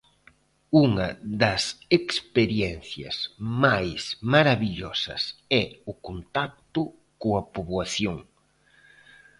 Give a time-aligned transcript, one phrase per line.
[0.85, 1.07] Unha
[1.41, 1.63] das
[1.99, 3.17] experiencias
[3.63, 4.01] máis
[4.33, 5.23] marabillosas
[5.61, 6.81] é o contacto
[7.21, 8.17] coa poboación.